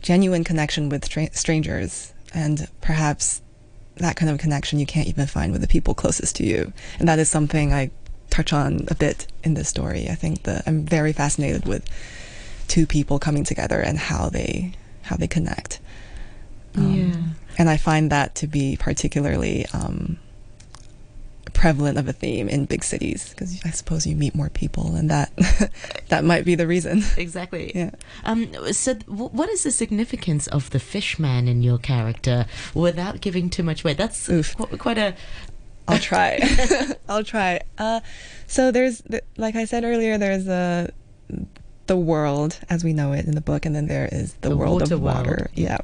genuine 0.03 0.45
connection 0.45 0.89
with 0.89 1.09
tra- 1.09 1.35
strangers 1.35 2.15
and 2.33 2.69
perhaps 2.81 3.43
that 3.97 4.15
kind 4.15 4.31
of 4.31 4.39
connection 4.39 4.79
you 4.79 4.87
can't 4.87 5.09
even 5.09 5.27
find 5.27 5.51
with 5.51 5.63
the 5.63 5.67
people 5.67 5.95
closest 5.95 6.37
to 6.37 6.45
you. 6.45 6.73
And 7.01 7.09
that 7.09 7.19
is 7.19 7.29
something 7.29 7.73
I 7.73 7.91
touch 8.31 8.53
on 8.53 8.87
a 8.87 8.95
bit 8.95 9.27
in 9.43 9.55
this 9.55 9.69
story. 9.69 10.09
I 10.09 10.15
think 10.15 10.45
that 10.45 10.63
I'm 10.65 10.85
very 10.87 11.13
fascinated 11.13 11.67
with 11.67 11.85
two 12.69 12.87
people 12.87 13.19
coming 13.19 13.43
together 13.43 13.81
and 13.81 13.99
how 13.99 14.29
they 14.29 14.75
how 15.03 15.17
they 15.17 15.27
connect. 15.27 15.81
Um, 16.77 16.95
yeah 16.95 17.10
and 17.61 17.69
I 17.69 17.77
find 17.77 18.11
that 18.11 18.35
to 18.37 18.47
be 18.47 18.79
particularly 18.81 19.67
um, 19.75 20.19
prevalent 21.53 21.99
of 21.99 22.09
a 22.09 22.13
theme 22.15 22.49
in 22.49 22.65
big 22.65 22.83
cities 22.83 23.29
because 23.29 23.61
I 23.67 23.71
suppose 23.71 24.07
you 24.07 24.17
meet 24.17 24.35
more 24.35 24.49
people, 24.49 24.95
and 24.95 25.11
that 25.11 25.31
that 26.09 26.25
might 26.25 26.47
be 26.47 26.55
the 26.55 26.67
reason. 26.67 27.03
Exactly. 27.19 27.71
Yeah. 27.75 27.91
Um, 28.25 28.49
so, 28.73 28.95
w- 28.95 29.29
what 29.29 29.51
is 29.51 29.65
the 29.65 29.71
significance 29.73 30.47
of 30.47 30.71
the 30.71 30.81
fishman 30.81 31.49
in 31.49 31.61
your 31.61 31.77
character, 31.77 32.47
without 32.73 33.21
giving 33.21 33.51
too 33.51 33.63
much 33.63 33.85
away? 33.85 33.93
That's 33.93 34.27
qu- 34.27 34.79
quite 34.79 34.97
a. 34.97 35.15
I'll 35.87 35.99
try. 35.99 36.41
I'll 37.11 37.25
try. 37.25 37.61
Uh, 37.77 38.01
so 38.47 38.71
there's, 38.71 39.03
like 39.37 39.55
I 39.55 39.67
said 39.67 39.85
earlier, 39.85 40.17
there's 40.17 40.49
a 40.49 40.91
the 41.91 41.97
world 41.97 42.57
as 42.69 42.85
we 42.85 42.93
know 42.93 43.11
it 43.11 43.25
in 43.25 43.35
the 43.35 43.41
book, 43.41 43.67
and 43.67 43.75
then 43.75 43.89
there 43.89 44.09
is 44.13 44.35
the, 44.35 44.51
the 44.51 44.57
world 44.57 44.93
of 44.93 45.03
water. 45.03 45.31
World. 45.31 45.49
Yeah, 45.55 45.79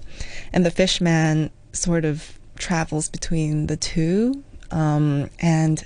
and 0.53 0.65
the 0.65 0.71
fishman 0.71 1.51
sort 1.73 2.05
of 2.05 2.39
travels 2.57 3.09
between 3.09 3.67
the 3.67 3.77
two. 3.77 4.45
Um, 4.71 5.29
and 5.41 5.85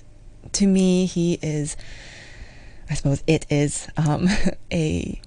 to 0.53 0.67
me, 0.67 1.07
he 1.07 1.39
is, 1.41 1.75
I 2.91 2.95
suppose 2.97 3.25
it 3.27 3.47
is 3.49 3.89
um, 3.97 4.29
a 4.73 5.19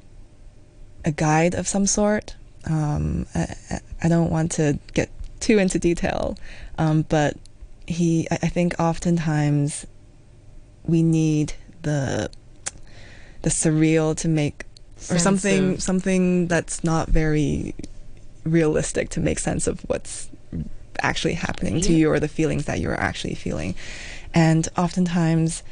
a 1.03 1.11
guide 1.11 1.55
of 1.55 1.67
some 1.67 1.87
sort. 1.87 2.35
Um, 2.65 3.25
I, 3.33 3.79
I, 4.03 4.07
don't 4.07 4.29
want 4.29 4.51
to 4.53 4.77
get 4.93 5.09
too 5.39 5.57
into 5.57 5.79
detail, 5.79 6.37
um, 6.77 7.01
but 7.09 7.35
he, 7.87 8.27
I, 8.29 8.35
I 8.43 8.47
think, 8.47 8.75
oftentimes 8.79 9.87
we 10.85 11.01
need 11.01 11.53
the 11.81 12.29
the 13.41 13.49
surreal 13.49 14.15
to 14.17 14.27
make 14.27 14.65
or 15.11 15.19
something 15.19 15.73
of... 15.73 15.83
something 15.83 16.47
that's 16.47 16.83
not 16.83 17.09
very 17.09 17.75
realistic 18.43 19.09
to 19.09 19.19
make 19.19 19.39
sense 19.39 19.67
of 19.67 19.81
what's 19.81 20.29
actually 21.01 21.33
happening 21.33 21.75
yeah. 21.77 21.81
to 21.81 21.93
you 21.93 22.11
or 22.11 22.19
the 22.19 22.27
feelings 22.27 22.65
that 22.65 22.79
you're 22.79 22.99
actually 22.99 23.35
feeling. 23.35 23.75
And 24.33 24.67
oftentimes, 24.77 25.63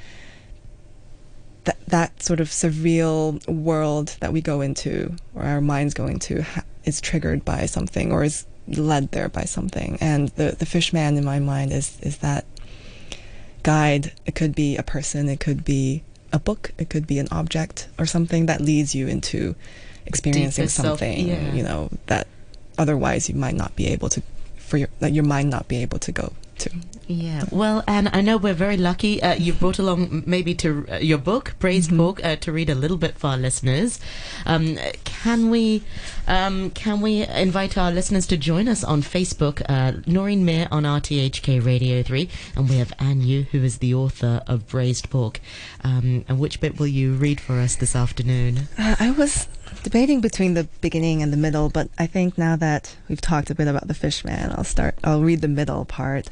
that 1.63 1.77
that 1.87 2.23
sort 2.23 2.39
of 2.39 2.47
surreal 2.47 3.45
world 3.47 4.17
that 4.19 4.33
we 4.33 4.41
go 4.41 4.61
into, 4.61 5.15
or 5.35 5.43
our 5.43 5.61
minds 5.61 5.93
go 5.93 6.07
into, 6.07 6.41
ha- 6.43 6.63
is 6.83 7.01
triggered 7.01 7.45
by 7.45 7.65
something 7.65 8.11
or 8.11 8.23
is 8.23 8.45
led 8.67 9.11
there 9.11 9.29
by 9.29 9.43
something. 9.43 9.97
And 10.01 10.29
the 10.29 10.55
the 10.57 10.65
fish 10.65 10.93
man 10.93 11.17
in 11.17 11.25
my 11.25 11.39
mind 11.39 11.71
is 11.71 11.99
is 12.01 12.17
that 12.17 12.45
guide. 13.63 14.13
It 14.25 14.35
could 14.35 14.55
be 14.55 14.77
a 14.77 14.83
person. 14.83 15.29
It 15.29 15.39
could 15.39 15.63
be 15.63 16.03
a 16.31 16.39
book. 16.39 16.71
It 16.77 16.89
could 16.89 17.07
be 17.07 17.19
an 17.19 17.27
object 17.31 17.87
or 17.97 18.05
something 18.05 18.45
that 18.45 18.61
leads 18.61 18.95
you 18.95 19.07
into 19.07 19.55
experiencing 20.05 20.67
something. 20.67 21.27
Self, 21.27 21.41
yeah. 21.41 21.53
You 21.53 21.63
know 21.63 21.89
that 22.07 22.27
otherwise 22.77 23.29
you 23.29 23.35
might 23.35 23.55
not 23.55 23.75
be 23.75 23.87
able 23.87 24.09
to 24.09 24.21
for 24.57 24.77
your 24.77 24.89
that 24.99 25.13
your 25.13 25.23
mind 25.23 25.49
not 25.49 25.67
be 25.67 25.77
able 25.77 25.99
to 25.99 26.11
go 26.11 26.33
to. 26.61 26.71
Yeah, 27.07 27.43
well, 27.51 27.83
and 27.87 28.09
I 28.13 28.21
know 28.21 28.37
we're 28.37 28.53
very 28.53 28.77
lucky. 28.77 29.21
Uh, 29.21 29.33
you 29.33 29.53
brought 29.53 29.79
along 29.79 30.23
maybe 30.25 30.53
to 30.55 30.85
uh, 30.89 30.97
your 30.97 31.17
book, 31.17 31.55
praised 31.59 31.89
mm-hmm. 31.89 31.97
book, 31.97 32.23
uh, 32.23 32.37
to 32.37 32.51
read 32.51 32.69
a 32.69 32.75
little 32.75 32.97
bit 32.97 33.17
for 33.17 33.27
our 33.27 33.37
listeners. 33.37 33.99
Um, 34.45 34.77
can 35.03 35.49
we 35.49 35.83
um, 36.27 36.69
can 36.71 37.01
we 37.01 37.27
invite 37.27 37.77
our 37.77 37.91
listeners 37.91 38.25
to 38.27 38.37
join 38.37 38.67
us 38.67 38.83
on 38.83 39.01
Facebook? 39.01 39.61
Uh, 39.67 40.01
Noreen 40.05 40.45
Mir 40.45 40.67
on 40.71 40.83
RTHK 40.83 41.65
Radio 41.65 42.01
Three, 42.03 42.29
and 42.55 42.69
we 42.69 42.77
have 42.77 42.93
An 42.99 43.21
Yu, 43.21 43.43
who 43.51 43.63
is 43.63 43.79
the 43.79 43.93
author 43.93 44.41
of 44.47 44.67
Braised 44.67 45.09
Pork. 45.09 45.41
Um, 45.83 46.23
and 46.27 46.39
which 46.39 46.61
bit 46.61 46.79
will 46.79 46.87
you 46.87 47.13
read 47.13 47.41
for 47.41 47.59
us 47.59 47.75
this 47.75 47.95
afternoon? 47.95 48.69
Uh, 48.77 48.95
I 48.99 49.11
was 49.11 49.47
debating 49.83 50.21
between 50.21 50.53
the 50.53 50.65
beginning 50.81 51.21
and 51.21 51.31
the 51.31 51.37
middle, 51.37 51.69
but 51.69 51.89
I 51.97 52.07
think 52.07 52.37
now 52.37 52.55
that 52.57 52.95
we've 53.07 53.21
talked 53.21 53.49
a 53.49 53.55
bit 53.55 53.67
about 53.67 53.87
the 53.87 53.93
fishman, 53.93 54.51
I'll 54.51 54.63
start. 54.63 54.95
I'll 55.03 55.21
read 55.21 55.41
the 55.41 55.47
middle 55.47 55.85
part. 55.85 56.29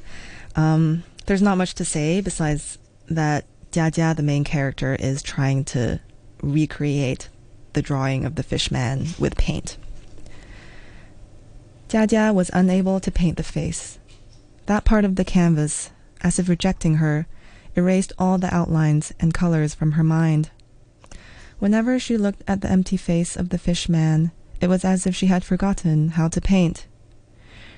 Um, 0.55 1.03
there's 1.25 1.41
not 1.41 1.57
much 1.57 1.75
to 1.75 1.85
say 1.85 2.21
besides 2.21 2.77
that 3.07 3.45
Jia 3.71 3.91
Jia, 3.91 4.15
the 4.15 4.23
main 4.23 4.43
character, 4.43 4.95
is 4.99 5.21
trying 5.21 5.63
to 5.65 5.99
recreate 6.41 7.29
the 7.73 7.81
drawing 7.81 8.25
of 8.25 8.35
the 8.35 8.43
fishman 8.43 9.09
with 9.19 9.37
paint. 9.37 9.77
Jia 11.87 12.07
Jia 12.07 12.33
was 12.33 12.49
unable 12.53 12.99
to 12.99 13.11
paint 13.11 13.37
the 13.37 13.43
face. 13.43 13.99
That 14.65 14.85
part 14.85 15.05
of 15.05 15.15
the 15.15 15.25
canvas, 15.25 15.91
as 16.21 16.39
if 16.39 16.49
rejecting 16.49 16.95
her, 16.95 17.27
erased 17.75 18.13
all 18.17 18.37
the 18.37 18.53
outlines 18.53 19.13
and 19.19 19.33
colors 19.33 19.73
from 19.73 19.93
her 19.93 20.03
mind. 20.03 20.51
Whenever 21.59 21.99
she 21.99 22.17
looked 22.17 22.41
at 22.47 22.61
the 22.61 22.71
empty 22.71 22.95
face 22.95 23.35
of 23.35 23.49
the 23.49 23.57
fish 23.57 23.89
man, 23.89 24.31
it 24.61 24.67
was 24.67 24.85
as 24.85 25.05
if 25.05 25.13
she 25.13 25.25
had 25.25 25.43
forgotten 25.43 26.09
how 26.09 26.29
to 26.29 26.39
paint. 26.39 26.87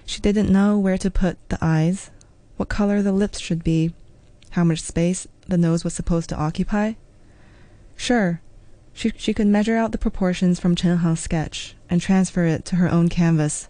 She 0.06 0.22
didn't 0.22 0.52
know 0.52 0.78
where 0.78 1.00
to 1.00 1.10
put 1.10 1.38
the 1.50 1.58
eyes, 1.62 2.12
what 2.58 2.70
color 2.70 3.02
the 3.02 3.12
lips 3.12 3.40
should 3.40 3.64
be, 3.64 3.94
how 4.52 4.64
much 4.64 4.82
space 4.82 5.28
the 5.48 5.58
nose 5.58 5.84
was 5.84 5.96
supposed 5.96 6.30
to 6.30 6.38
occupy. 6.38 6.94
Sure, 7.96 8.40
she, 8.94 9.12
she 9.18 9.34
could 9.34 9.48
measure 9.48 9.78
out 9.78 9.92
the 9.92 9.98
proportions 9.98 10.60
from 10.60 10.76
Chen 10.76 10.98
Hang's 10.98 11.20
sketch 11.20 11.76
and 11.90 12.00
transfer 12.00 12.46
it 12.46 12.66
to 12.66 12.76
her 12.76 12.90
own 12.90 13.10
canvas, 13.10 13.68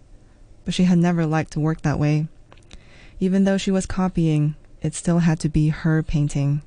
but 0.64 0.74
she 0.74 0.84
had 0.84 0.98
never 0.98 1.24
liked 1.24 1.52
to 1.52 1.60
work 1.60 1.82
that 1.82 1.98
way. 1.98 2.28
Even 3.18 3.44
though 3.44 3.56
she 3.56 3.70
was 3.70 3.86
copying, 3.86 4.56
it 4.82 4.94
still 4.94 5.20
had 5.20 5.40
to 5.40 5.48
be 5.48 5.68
her 5.68 6.02
painting. 6.02 6.60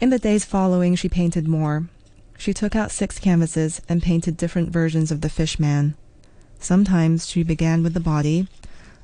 In 0.00 0.10
the 0.10 0.18
days 0.18 0.44
following, 0.44 0.94
she 0.94 1.08
painted 1.08 1.48
more, 1.48 1.88
she 2.38 2.52
took 2.52 2.76
out 2.76 2.90
six 2.90 3.18
canvases 3.18 3.80
and 3.88 4.02
painted 4.02 4.36
different 4.36 4.70
versions 4.70 5.10
of 5.10 5.20
the 5.20 5.28
fish 5.28 5.58
man. 5.58 5.94
Sometimes 6.58 7.28
she 7.28 7.42
began 7.42 7.82
with 7.82 7.94
the 7.94 8.00
body, 8.00 8.48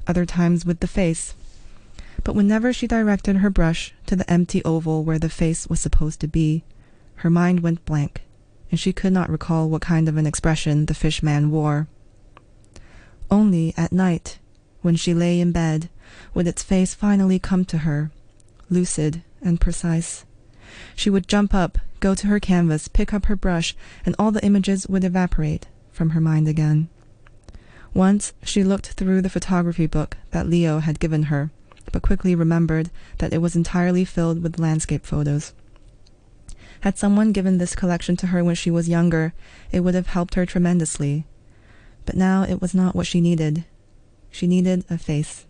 other 0.07 0.27
times 0.27 0.65
with 0.65 0.81
the 0.81 0.87
face. 0.87 1.35
But 2.25 2.35
whenever 2.35 2.73
she 2.73 2.87
directed 2.87 3.37
her 3.37 3.51
brush 3.51 3.95
to 4.07 4.17
the 4.17 4.31
empty 4.31 4.65
oval 4.65 5.05
where 5.05 5.19
the 5.19 5.29
face 5.29 5.67
was 5.67 5.81
supposed 5.81 6.21
to 6.21 6.29
be, 6.29 6.63
her 7.17 7.31
mind 7.31 7.61
went 7.61 7.85
blank, 7.85 8.23
and 8.71 8.79
she 8.79 8.93
could 8.93 9.13
not 9.13 9.31
recall 9.31 9.69
what 9.69 9.83
kind 9.83 10.09
of 10.09 10.17
an 10.17 10.27
expression 10.27 10.87
the 10.87 10.95
fish 10.95 11.23
man 11.23 11.51
wore. 11.51 11.89
Only 13.31 13.75
at 13.77 13.93
night, 13.93 14.39
when 14.83 14.97
she 14.97 15.15
lay 15.15 15.41
in 15.41 15.53
bed, 15.53 15.89
would 16.35 16.47
its 16.47 16.63
face 16.63 16.95
finally 16.95 17.39
come 17.39 17.65
to 17.67 17.79
her, 17.79 18.11
lucid 18.69 19.23
and 19.41 19.61
precise. 19.61 20.25
She 20.95 21.11
would 21.11 21.29
jump 21.29 21.55
up 21.55 21.79
go 22.03 22.15
to 22.17 22.27
her 22.27 22.41
canvas, 22.41 22.89
pick 22.89 23.15
up 23.15 23.27
her 23.27 23.37
brush, 23.37 23.77
and 24.05 24.15
all 24.19 24.33
the 24.33 24.45
images 24.45 24.89
would 24.89 25.05
evaporate 25.05 25.69
from 25.93 26.11
her 26.11 26.21
mind 26.21 26.49
again. 26.49 26.89
Once 27.95 28.33
she 28.43 28.65
looked 28.65 28.89
through 28.89 29.23
the 29.23 29.31
photography 29.31 29.87
book 29.87 30.17
that 30.33 30.49
Leo 30.49 30.81
had 30.81 30.99
given 30.99 31.25
her, 31.25 31.51
but 31.93 32.03
quickly 32.03 32.35
remembered 32.35 32.91
that 33.19 33.33
it 33.33 33.39
was 33.39 33.55
entirely 33.55 34.05
filled 34.05 34.43
with 34.43 34.59
landscape 34.59 35.07
photos. 35.07 35.53
Had 36.81 36.99
someone 36.99 37.31
given 37.31 37.59
this 37.59 37.77
collection 37.77 38.17
to 38.17 38.29
her 38.29 38.43
when 38.43 38.57
she 38.57 38.71
was 38.71 38.89
younger, 38.89 39.33
it 39.71 39.81
would 39.81 39.95
have 39.95 40.09
helped 40.09 40.35
her 40.35 40.45
tremendously. 40.45 41.25
But 42.05 42.17
now 42.17 42.43
it 42.43 42.61
was 42.61 42.75
not 42.75 42.97
what 42.97 43.07
she 43.07 43.21
needed. 43.21 43.65
She 44.33 44.49
needed 44.49 44.85
a 44.91 44.99
face. 44.99 45.47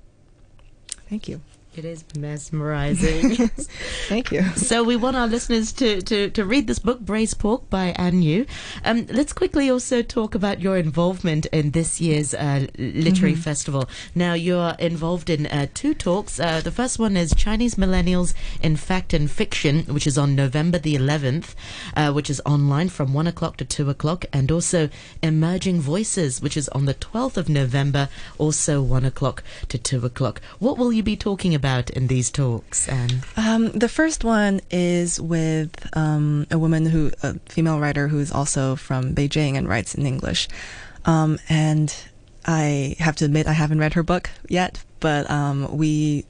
Thank 1.09 1.29
you. 1.29 1.41
It 1.75 1.87
is 1.87 2.05
mesmerizing. 2.19 3.35
Thank 4.09 4.31
you. 4.31 4.43
So 4.57 4.85
we 4.85 4.95
want 4.95 5.17
our 5.17 5.26
listeners 5.26 5.73
to, 5.73 6.02
to, 6.02 6.29
to 6.29 6.45
read 6.45 6.67
this 6.67 6.79
book, 6.79 7.00
Braised 7.00 7.38
Pork 7.38 7.71
by 7.71 7.95
An 7.97 8.21
Yu. 8.21 8.45
Um, 8.85 9.07
let's 9.09 9.33
quickly 9.33 9.71
also 9.71 10.02
talk 10.02 10.35
about 10.35 10.61
your 10.61 10.76
involvement 10.76 11.47
in 11.47 11.71
this 11.71 11.99
year's 11.99 12.35
uh, 12.35 12.67
literary 12.76 13.35
festival. 13.35 13.88
Now, 14.14 14.35
you're 14.35 14.75
involved 14.79 15.31
in 15.31 15.47
uh, 15.47 15.69
two 15.73 15.95
talks. 15.95 16.38
Uh, 16.38 16.61
the 16.61 16.71
first 16.71 16.99
one 16.99 17.17
is 17.17 17.35
Chinese 17.35 17.76
Millennials 17.76 18.35
in 18.62 18.76
Fact 18.76 19.14
and 19.14 19.31
Fiction, 19.31 19.85
which 19.85 20.07
is 20.07 20.19
on 20.19 20.37
November 20.37 20.79
the 20.79 20.95
11th, 20.95 21.55
uh, 21.97 22.12
which 22.12 22.29
is 22.29 22.43
online 22.45 22.91
from 22.91 23.14
1 23.14 23.26
o'clock 23.26 23.57
to 23.57 23.64
2 23.64 23.88
o'clock, 23.88 24.26
and 24.31 24.52
also 24.52 24.91
Emerging 25.23 25.81
Voices, 25.81 26.43
which 26.43 26.59
is 26.59 26.69
on 26.71 26.85
the 26.85 26.95
12th 26.95 27.38
of 27.38 27.49
November, 27.49 28.11
also 28.37 28.83
1 28.83 29.07
o'clock 29.07 29.43
to 29.71 29.79
2 29.79 30.05
o'clock. 30.05 30.43
What 30.59 30.76
will 30.76 30.93
you 30.93 31.02
be 31.02 31.17
talking 31.17 31.55
about 31.55 31.62
in 31.90 32.07
these 32.07 32.31
talks, 32.31 32.88
An? 32.88 33.23
Um, 33.37 33.71
the 33.73 33.88
first 33.88 34.25
one 34.25 34.61
is 34.71 35.21
with 35.21 35.88
um, 35.97 36.47
a 36.50 36.59
woman 36.59 36.87
who, 36.87 37.11
a 37.23 37.38
female 37.49 37.78
writer 37.81 38.09
who 38.09 38.19
is 38.19 38.33
also 38.33 38.76
from 38.76 39.14
Beijing 39.14 39.57
and 39.57 39.69
writes 39.69 39.95
in 39.95 40.07
English. 40.07 40.49
Um, 41.04 41.38
and 41.49 41.95
I 42.45 42.97
have 42.99 43.16
to 43.16 43.25
admit, 43.25 43.47
I 43.47 43.52
haven't 43.52 43.78
read 43.78 43.95
her 43.95 44.02
book 44.02 44.31
yet, 44.49 44.83
but 45.00 45.31
um, 45.31 45.76
we, 45.76 46.26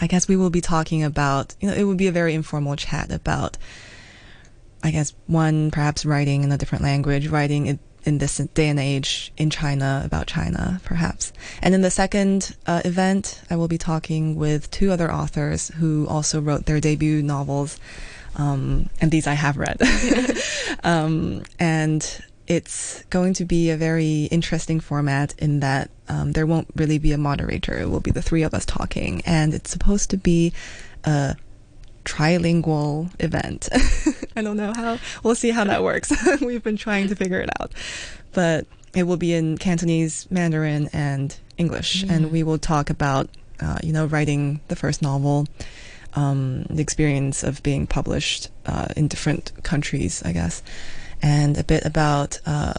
I 0.00 0.06
guess 0.06 0.28
we 0.28 0.36
will 0.36 0.50
be 0.50 0.60
talking 0.60 1.04
about, 1.04 1.54
you 1.60 1.68
know, 1.68 1.74
it 1.74 1.84
would 1.84 1.98
be 1.98 2.06
a 2.06 2.12
very 2.12 2.34
informal 2.34 2.76
chat 2.76 3.10
about, 3.12 3.58
I 4.82 4.90
guess, 4.90 5.12
one, 5.26 5.70
perhaps 5.70 6.06
writing 6.06 6.44
in 6.44 6.52
a 6.52 6.58
different 6.58 6.84
language, 6.84 7.28
writing 7.28 7.66
it 7.66 7.78
in 8.04 8.18
this 8.18 8.38
day 8.54 8.68
and 8.68 8.78
age 8.78 9.32
in 9.36 9.50
China 9.50 10.02
about 10.04 10.26
China, 10.26 10.80
perhaps. 10.84 11.32
And 11.62 11.74
in 11.74 11.82
the 11.82 11.90
second 11.90 12.56
uh, 12.66 12.82
event, 12.84 13.42
I 13.50 13.56
will 13.56 13.68
be 13.68 13.78
talking 13.78 14.36
with 14.36 14.70
two 14.70 14.90
other 14.90 15.12
authors 15.12 15.68
who 15.68 16.06
also 16.08 16.40
wrote 16.40 16.66
their 16.66 16.80
debut 16.80 17.22
novels, 17.22 17.78
um, 18.36 18.88
and 19.00 19.10
these 19.10 19.26
I 19.26 19.34
have 19.34 19.56
read. 19.56 19.80
um, 20.84 21.42
and 21.58 22.22
it's 22.46 23.04
going 23.10 23.34
to 23.34 23.44
be 23.44 23.70
a 23.70 23.76
very 23.76 24.24
interesting 24.24 24.80
format 24.80 25.34
in 25.38 25.60
that 25.60 25.90
um, 26.08 26.32
there 26.32 26.46
won't 26.46 26.68
really 26.74 26.98
be 26.98 27.12
a 27.12 27.18
moderator. 27.18 27.78
It 27.78 27.90
will 27.90 28.00
be 28.00 28.10
the 28.10 28.22
three 28.22 28.42
of 28.42 28.54
us 28.54 28.64
talking, 28.64 29.20
and 29.26 29.52
it's 29.52 29.70
supposed 29.70 30.10
to 30.10 30.16
be 30.16 30.52
a 31.04 31.36
trilingual 32.04 33.10
event. 33.20 33.68
I 34.36 34.42
don't 34.42 34.56
know 34.56 34.72
how. 34.72 34.98
We'll 35.22 35.34
see 35.34 35.50
how 35.50 35.64
that 35.64 35.82
works. 35.82 36.12
We've 36.40 36.62
been 36.62 36.76
trying 36.76 37.08
to 37.08 37.16
figure 37.16 37.40
it 37.40 37.50
out, 37.60 37.72
but 38.32 38.66
it 38.94 39.04
will 39.04 39.16
be 39.16 39.34
in 39.34 39.58
Cantonese, 39.58 40.30
Mandarin, 40.30 40.88
and 40.92 41.36
English, 41.56 42.04
and 42.04 42.30
we 42.30 42.42
will 42.42 42.58
talk 42.58 42.90
about, 42.90 43.28
uh, 43.60 43.78
you 43.82 43.92
know, 43.92 44.06
writing 44.06 44.60
the 44.68 44.76
first 44.76 45.02
novel, 45.02 45.46
um, 46.14 46.64
the 46.64 46.82
experience 46.82 47.42
of 47.42 47.62
being 47.62 47.86
published 47.86 48.48
uh, 48.66 48.88
in 48.96 49.08
different 49.08 49.52
countries, 49.62 50.22
I 50.24 50.32
guess, 50.32 50.62
and 51.22 51.58
a 51.58 51.64
bit 51.64 51.84
about. 51.84 52.40
Uh, 52.46 52.74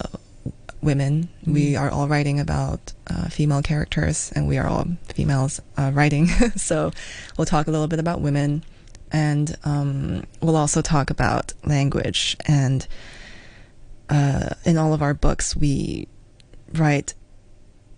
women. 0.81 1.29
We 1.45 1.75
are 1.75 1.89
all 1.89 2.07
writing 2.07 2.39
about 2.39 2.93
uh, 3.07 3.27
female 3.29 3.61
characters, 3.61 4.31
and 4.35 4.47
we 4.47 4.57
are 4.57 4.67
all 4.67 4.88
females 5.13 5.61
uh, 5.77 5.91
writing. 5.93 6.27
so 6.55 6.91
we'll 7.38 7.45
talk 7.45 7.67
a 7.67 7.71
little 7.71 7.88
bit 7.88 7.99
about 7.99 8.21
women, 8.21 8.63
and 9.11 9.55
um, 9.63 10.23
we'll 10.41 10.55
also 10.55 10.81
talk 10.81 11.09
about 11.09 11.53
language. 11.65 12.37
And 12.45 12.87
uh, 14.09 14.49
in 14.65 14.77
all 14.77 14.93
of 14.93 15.01
our 15.01 15.13
books, 15.13 15.55
we 15.55 16.07
write, 16.73 17.13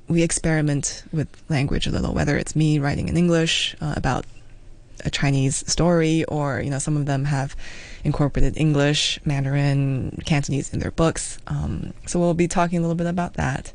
we 0.07 0.23
experiment 0.23 1.03
with 1.11 1.27
language 1.49 1.87
a 1.87 1.91
little, 1.91 2.13
whether 2.13 2.37
it's 2.37 2.55
me 2.55 2.79
writing 2.79 3.09
in 3.09 3.17
English 3.17 3.75
uh, 3.81 3.93
about 3.95 4.25
a 5.03 5.09
Chinese 5.09 5.63
story, 5.71 6.23
or 6.25 6.61
you 6.61 6.69
know, 6.69 6.77
some 6.77 6.95
of 6.95 7.05
them 7.05 7.25
have 7.25 7.55
incorporated 8.03 8.55
English, 8.57 9.19
Mandarin, 9.25 10.17
Cantonese 10.25 10.73
in 10.73 10.79
their 10.79 10.91
books. 10.91 11.39
Um, 11.47 11.93
so 12.05 12.19
we'll 12.19 12.33
be 12.33 12.47
talking 12.47 12.77
a 12.77 12.81
little 12.81 12.95
bit 12.95 13.07
about 13.07 13.33
that 13.35 13.73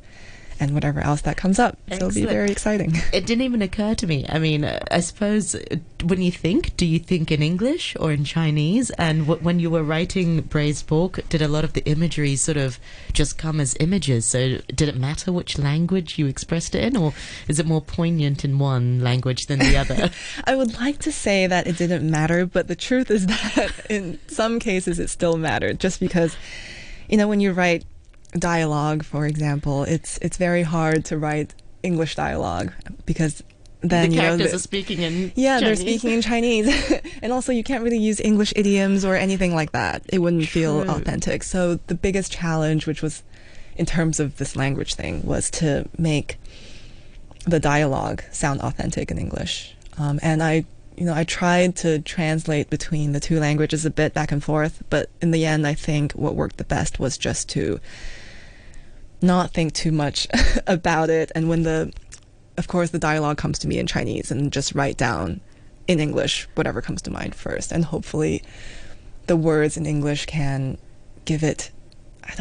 and 0.60 0.74
whatever 0.74 1.00
else 1.00 1.22
that 1.22 1.36
comes 1.36 1.58
up. 1.58 1.78
So 1.88 1.94
it'll 1.94 2.10
be 2.12 2.24
very 2.24 2.50
exciting. 2.50 2.94
It 3.12 3.26
didn't 3.26 3.42
even 3.42 3.62
occur 3.62 3.94
to 3.94 4.06
me. 4.06 4.26
I 4.28 4.38
mean, 4.38 4.64
I 4.64 5.00
suppose 5.00 5.54
uh, 5.54 5.76
when 6.04 6.20
you 6.20 6.32
think, 6.32 6.76
do 6.76 6.84
you 6.84 6.98
think 6.98 7.30
in 7.30 7.42
English 7.42 7.96
or 7.98 8.12
in 8.12 8.24
Chinese? 8.24 8.90
And 8.90 9.26
w- 9.26 9.42
when 9.42 9.58
you 9.58 9.70
were 9.70 9.82
writing 9.82 10.40
Braised 10.42 10.86
Pork, 10.86 11.20
did 11.28 11.40
a 11.40 11.48
lot 11.48 11.64
of 11.64 11.72
the 11.72 11.84
imagery 11.84 12.36
sort 12.36 12.56
of 12.56 12.78
just 13.12 13.38
come 13.38 13.60
as 13.60 13.76
images? 13.80 14.26
So 14.26 14.58
did 14.74 14.88
it 14.88 14.96
matter 14.96 15.32
which 15.32 15.58
language 15.58 16.18
you 16.18 16.26
expressed 16.26 16.74
it 16.74 16.84
in, 16.84 16.96
or 16.96 17.12
is 17.48 17.58
it 17.58 17.66
more 17.66 17.80
poignant 17.80 18.44
in 18.44 18.58
one 18.58 19.00
language 19.00 19.46
than 19.46 19.58
the 19.60 19.76
other? 19.76 20.10
I 20.44 20.56
would 20.56 20.78
like 20.78 20.98
to 21.00 21.12
say 21.12 21.46
that 21.46 21.66
it 21.66 21.76
didn't 21.78 22.08
matter, 22.10 22.44
but 22.46 22.68
the 22.68 22.76
truth 22.76 23.10
is 23.10 23.26
that 23.34 23.72
in 23.88 24.18
some 24.26 24.58
cases 24.58 24.98
it 24.98 25.10
still 25.10 25.36
mattered 25.36 25.80
just 25.80 26.00
because, 26.00 26.36
you 27.08 27.16
know, 27.16 27.28
when 27.28 27.40
you 27.40 27.52
write 27.52 27.84
dialogue, 28.32 29.04
for 29.04 29.26
example, 29.26 29.84
it's 29.84 30.18
it's 30.18 30.36
very 30.36 30.62
hard 30.62 31.04
to 31.06 31.18
write 31.18 31.54
English 31.82 32.16
dialogue 32.16 32.72
because 33.04 33.42
then 33.80 34.10
the 34.10 34.16
you 34.16 34.22
know 34.22 34.28
characters 34.28 34.50
the- 34.50 34.56
are 34.56 34.60
speaking 34.60 35.02
in 35.02 35.32
yeah, 35.34 35.60
they're 35.60 35.76
speaking 35.76 36.10
in 36.10 36.22
Chinese. 36.22 36.66
and 37.22 37.32
also, 37.32 37.52
you 37.52 37.62
can't 37.62 37.84
really 37.84 37.98
use 37.98 38.20
English 38.20 38.52
idioms 38.56 39.04
or 39.04 39.14
anything 39.14 39.54
like 39.54 39.72
that. 39.72 40.02
It 40.08 40.18
wouldn't 40.18 40.48
feel 40.48 40.88
authentic. 40.90 41.42
So, 41.42 41.78
the 41.86 41.94
biggest 41.94 42.32
challenge, 42.32 42.86
which 42.86 43.02
was 43.02 43.22
in 43.76 43.86
terms 43.86 44.20
of 44.20 44.38
this 44.38 44.56
language 44.56 44.94
thing, 44.94 45.24
was 45.24 45.50
to 45.50 45.88
make 45.98 46.38
the 47.46 47.60
dialogue 47.60 48.22
sound 48.32 48.60
authentic 48.60 49.10
in 49.10 49.18
English. 49.18 49.76
Um, 49.98 50.18
and 50.22 50.42
I, 50.42 50.64
you 50.96 51.04
know, 51.04 51.14
I 51.14 51.24
tried 51.24 51.76
to 51.76 51.98
translate 52.00 52.70
between 52.70 53.12
the 53.12 53.20
two 53.20 53.38
languages 53.38 53.84
a 53.84 53.90
bit 53.90 54.14
back 54.14 54.32
and 54.32 54.42
forth, 54.42 54.82
but 54.88 55.10
in 55.20 55.30
the 55.30 55.44
end, 55.44 55.66
I 55.66 55.74
think 55.74 56.12
what 56.12 56.34
worked 56.34 56.56
the 56.56 56.64
best 56.64 56.98
was 56.98 57.18
just 57.18 57.48
to 57.50 57.80
not 59.20 59.52
think 59.52 59.74
too 59.74 59.92
much 59.92 60.26
about 60.66 61.10
it. 61.10 61.30
And 61.34 61.48
when 61.48 61.64
the, 61.64 61.92
of 62.56 62.68
course, 62.68 62.90
the 62.90 62.98
dialogue 62.98 63.36
comes 63.36 63.58
to 63.60 63.68
me 63.68 63.78
in 63.78 63.86
Chinese, 63.86 64.30
and 64.30 64.52
just 64.52 64.74
write 64.74 64.96
down 64.96 65.40
in 65.86 66.00
English 66.00 66.48
whatever 66.54 66.80
comes 66.80 67.02
to 67.02 67.10
mind 67.10 67.34
first, 67.34 67.72
and 67.72 67.84
hopefully, 67.84 68.42
the 69.26 69.36
words 69.36 69.76
in 69.76 69.86
English 69.86 70.26
can 70.26 70.78
give 71.24 71.42
it, 71.42 71.70